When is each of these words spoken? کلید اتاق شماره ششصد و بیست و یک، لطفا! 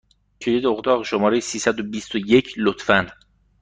کلید 0.41 0.65
اتاق 0.65 1.03
شماره 1.05 1.39
ششصد 1.39 1.79
و 1.79 1.83
بیست 1.83 2.15
و 2.15 2.17
یک، 2.17 2.53
لطفا! 2.57 3.07